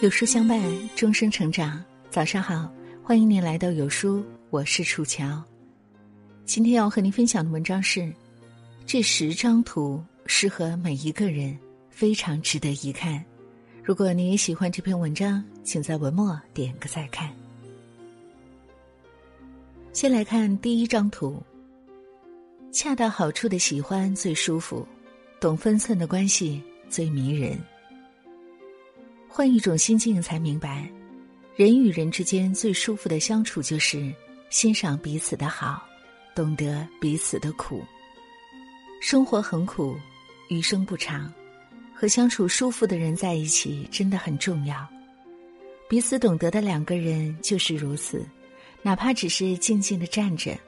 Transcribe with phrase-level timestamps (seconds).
[0.00, 0.58] 有书相伴，
[0.96, 1.84] 终生成长。
[2.08, 5.44] 早上好，欢迎您来到有书，我是楚乔。
[6.46, 8.10] 今天要和您分享的文章是：
[8.86, 11.54] 这十张图适合每一个人，
[11.90, 13.22] 非常值得一看。
[13.84, 17.30] 如果你也喜欢这篇文章，请在文末点个再看。
[19.92, 21.42] 先来看第一张图，
[22.72, 24.88] 恰到好处的喜欢最舒服，
[25.38, 27.58] 懂分寸的关系最迷人。
[29.32, 30.90] 换一种心境，才明白，
[31.54, 34.12] 人与人之间最舒服的相处，就是
[34.50, 35.80] 欣赏彼此的好，
[36.34, 37.80] 懂得彼此的苦。
[39.00, 39.96] 生活很苦，
[40.48, 41.32] 余生不长，
[41.94, 44.84] 和相处舒服的人在一起真的很重要。
[45.88, 48.26] 彼此懂得的两个人就是如此，
[48.82, 50.58] 哪怕只是静静的站着，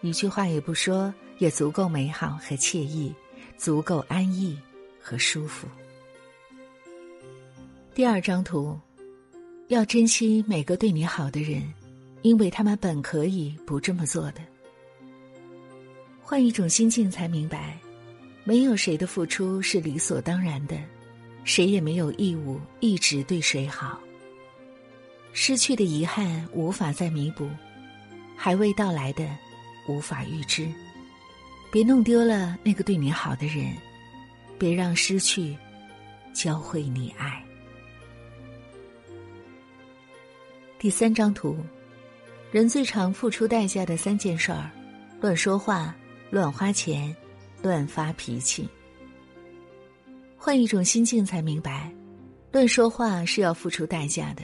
[0.00, 3.14] 一句话也不说，也足够美好和惬意，
[3.58, 4.58] 足够安逸
[4.98, 5.68] 和舒服。
[7.96, 8.78] 第二张图，
[9.68, 11.62] 要珍惜每个对你好的人，
[12.20, 14.42] 因为他们本可以不这么做的。
[16.20, 17.78] 换一种心境，才明白，
[18.44, 20.76] 没有谁的付出是理所当然的，
[21.42, 23.98] 谁也没有义务一直对谁好。
[25.32, 27.48] 失去的遗憾无法再弥补，
[28.36, 29.26] 还未到来的
[29.88, 30.68] 无法预知。
[31.72, 33.74] 别弄丢了那个对你好的人，
[34.58, 35.56] 别让失去
[36.34, 37.42] 教会你爱。
[40.78, 41.56] 第三张图，
[42.50, 44.70] 人最常付出代价的三件事儿：
[45.20, 45.96] 乱说话、
[46.30, 47.14] 乱花钱、
[47.62, 48.68] 乱发脾气。
[50.36, 51.90] 换一种心境，才明白，
[52.52, 54.42] 乱说话是要付出代价的。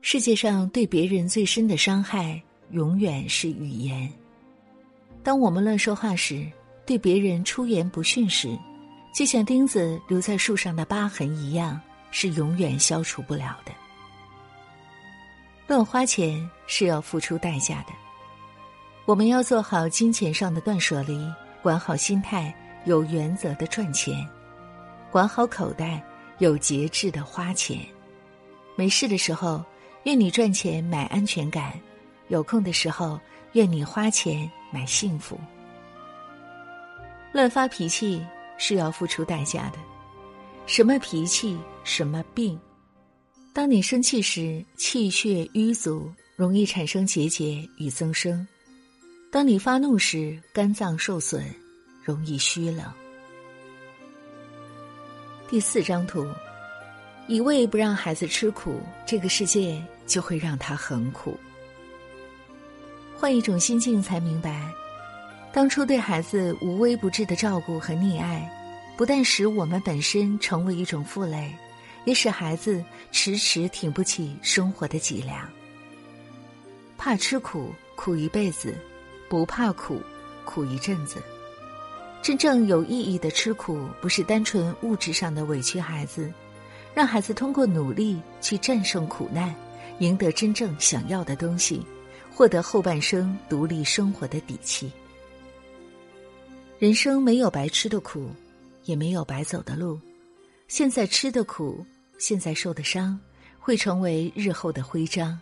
[0.00, 4.10] 世界上对别人最深的伤害，永远是语言。
[5.24, 6.46] 当我们乱说话时，
[6.86, 8.56] 对别人出言不逊时，
[9.12, 11.78] 就像钉子留在树上的疤痕一样，
[12.12, 13.72] 是永远消除不了的。
[15.68, 17.92] 乱花钱是要付出代价的，
[19.04, 21.30] 我们要做好金钱上的断舍离，
[21.62, 22.54] 管好心态，
[22.86, 24.26] 有原则的赚钱，
[25.10, 26.02] 管好口袋，
[26.38, 27.80] 有节制的花钱。
[28.76, 29.62] 没事的时候，
[30.04, 31.72] 愿你赚钱买安全感；
[32.28, 33.20] 有空的时候，
[33.52, 35.38] 愿你花钱买幸福。
[37.30, 38.24] 乱发脾气
[38.56, 39.78] 是要付出代价的，
[40.64, 42.58] 什么脾气，什么病。
[43.58, 48.46] 当你生气时，气血瘀阻，容易产生结节与增生；
[49.32, 51.42] 当你发怒时，肝脏受损，
[52.04, 52.86] 容易虚冷。
[55.50, 56.24] 第四张图，
[57.26, 61.36] 一味不让孩子吃苦，这个世界就会让他很苦。
[63.16, 64.70] 换一种心境，才明白，
[65.52, 68.48] 当初对孩子无微不至的照顾和溺爱，
[68.96, 71.52] 不但使我们本身成为一种负累。
[72.04, 72.82] 也使孩子
[73.12, 75.48] 迟迟挺不起生活的脊梁。
[76.96, 78.72] 怕吃苦，苦一辈子；
[79.28, 80.00] 不怕苦，
[80.44, 81.22] 苦一阵子。
[82.20, 86.32] 真正有意义的吃苦，不是单纯物质上的委屈孩子，
[86.94, 89.54] 让孩子通过努力去战胜苦难，
[90.00, 91.80] 赢得真正想要的东西，
[92.34, 94.90] 获得后半生独立生活的底气。
[96.80, 98.30] 人生没有白吃的苦，
[98.84, 99.98] 也没有白走的路。
[100.68, 101.84] 现在吃的苦。
[102.18, 103.16] 现在受的伤，
[103.60, 105.40] 会成为日后的徽章。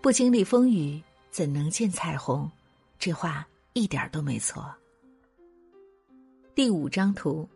[0.00, 2.50] 不经历风雨，怎能见彩虹？
[2.98, 4.68] 这话一点都没错。
[6.56, 7.48] 第五张图：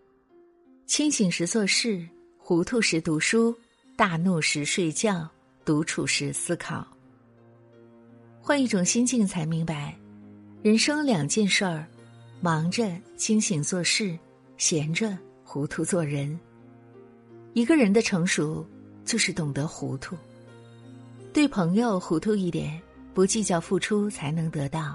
[0.87, 2.09] 清醒时做事，
[2.39, 3.53] 糊涂时读书，
[3.97, 5.29] 大怒时睡觉，
[5.65, 6.87] 独处时思考。
[8.41, 9.99] 换一种心境，才明白，
[10.63, 11.85] 人生两件事儿：
[12.41, 14.17] 忙着清醒做事，
[14.57, 16.39] 闲着糊涂做人。
[17.57, 18.67] 一个人的成熟，
[19.03, 20.15] 就是懂得糊涂。
[21.33, 22.79] 对朋友糊涂一点，
[23.15, 24.95] 不计较付出，才能得到；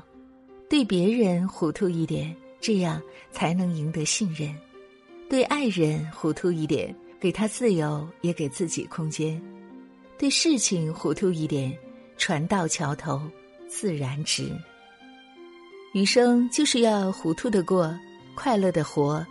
[0.69, 3.01] 对别人糊涂一点，这样
[3.31, 4.53] 才能赢得信任；
[5.27, 9.41] 对爱人糊涂一点，给他自由，也给自己空间；
[10.19, 11.75] 对事情糊涂一点，
[12.15, 13.19] 船到桥头
[13.67, 14.51] 自然直。
[15.95, 17.91] 余生就是要糊涂的过，
[18.35, 19.25] 快乐的活，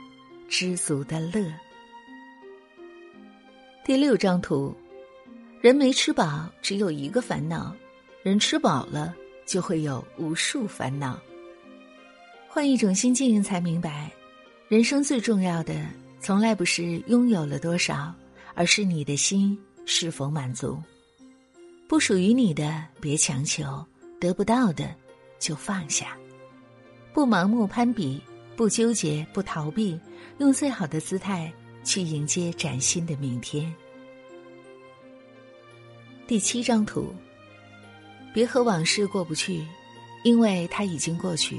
[0.48, 1.48] 知足的乐。
[3.82, 4.74] 第六张图，
[5.60, 7.74] 人没吃饱只有一个烦恼，
[8.22, 9.14] 人吃饱了
[9.46, 11.18] 就会有无数烦恼。
[12.46, 14.12] 换一种心境，才明白，
[14.68, 15.74] 人生最重要的
[16.20, 18.14] 从来不是拥有了多少，
[18.54, 20.80] 而是你的心是否满足。
[21.88, 23.84] 不属于你的别强求，
[24.20, 24.94] 得不到的
[25.38, 26.16] 就放下。
[27.14, 28.22] 不盲目攀比，
[28.54, 29.98] 不纠结，不逃避，
[30.38, 31.52] 用最好的姿态。
[31.84, 33.72] 去迎接崭新的明天。
[36.26, 37.14] 第七张图。
[38.32, 39.66] 别和往事过不去，
[40.22, 41.56] 因为它已经过去；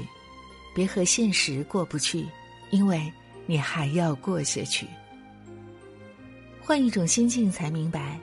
[0.74, 2.26] 别和现实过不去，
[2.70, 3.12] 因为
[3.44, 4.86] 你还要过下去。
[6.62, 8.18] 换一种心境，才明白：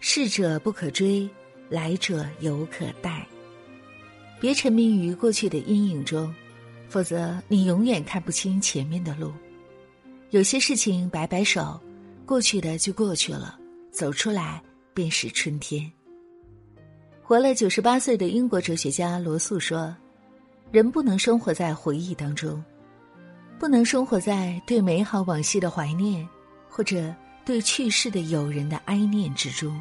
[0.00, 1.28] 逝者不可追，
[1.68, 3.26] 来者犹可待。
[4.40, 6.34] 别沉迷于过去的阴影中，
[6.88, 9.30] 否则你永远看不清前面的路。
[10.34, 11.80] 有些事情摆摆手，
[12.26, 13.56] 过去的就过去了，
[13.92, 14.60] 走出来
[14.92, 15.88] 便是春天。
[17.22, 19.94] 活了九十八岁的英国哲学家罗素说
[20.74, 22.60] ：“人不能生活在回忆当中，
[23.60, 26.28] 不能生活在对美好往昔的怀念，
[26.68, 27.14] 或者
[27.44, 29.80] 对去世的友人的哀念之中。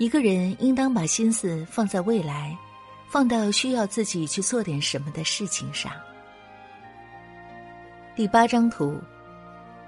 [0.00, 2.58] 一个人应当把心思放在未来，
[3.06, 5.92] 放到需要自己去做点什么的事情上。”
[8.16, 9.00] 第八张图，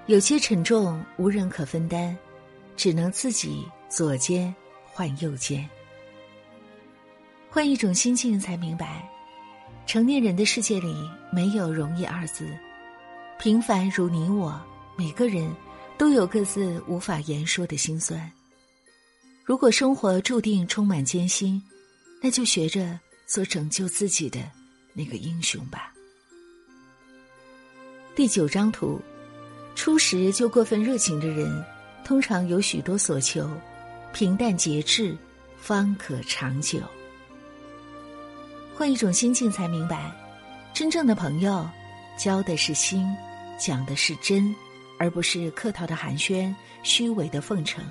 [0.09, 2.17] 有些沉重无人可分担，
[2.75, 4.53] 只能自己左肩
[4.83, 5.69] 换右肩。
[7.47, 9.07] 换一种心境，才明白，
[9.85, 10.95] 成年人的世界里
[11.31, 12.49] 没有容易二字。
[13.37, 14.59] 平凡如你我，
[14.97, 15.55] 每个人
[15.95, 18.31] 都有各自无法言说的心酸。
[19.45, 21.61] 如果生活注定充满艰辛，
[22.19, 24.39] 那就学着做拯救自己的
[24.91, 25.93] 那个英雄吧。
[28.15, 28.99] 第九张图，
[29.79, 31.65] 初时就过分热情的人，
[32.03, 33.49] 通常有许多所求，
[34.11, 35.17] 平淡节制，
[35.57, 36.81] 方可长久。
[38.75, 40.11] 换一种心境，才明白，
[40.73, 41.65] 真正的朋友，
[42.17, 43.07] 交的是心，
[43.57, 44.53] 讲的是真，
[44.97, 46.53] 而不是客套的寒暄、
[46.83, 47.81] 虚伪的奉承。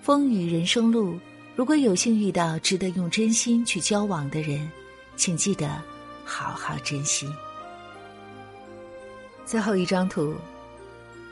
[0.00, 1.18] 风雨人生路，
[1.56, 4.70] 如果有幸遇到值得用真心去交往的人，
[5.16, 5.82] 请记得
[6.24, 7.28] 好好珍惜。
[9.44, 10.36] 最后一张图，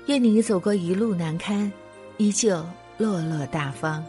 [0.06, 1.70] 愿你走过一路难堪，
[2.16, 2.64] 依旧
[2.98, 4.04] 落落大方。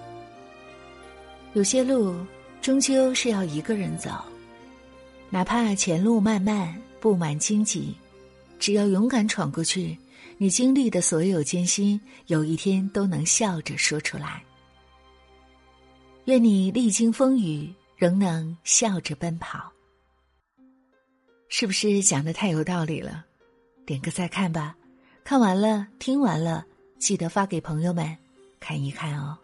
[1.54, 2.16] 有些路。
[2.62, 4.12] 终究是要一个人走，
[5.32, 7.96] 哪怕前路漫漫布满荆棘，
[8.60, 9.98] 只要勇敢闯过去，
[10.38, 14.44] 你经历的所有艰辛，有一天都能笑着说出来。
[16.26, 19.72] 愿你历经风雨，仍能笑着奔跑。
[21.50, 23.26] 是不是讲的太有道理了？
[23.88, 24.76] 点个再看吧，
[25.32, 26.66] 看完了，听完了，
[27.00, 28.18] 记得发给朋友们
[28.60, 29.38] 看一看哦。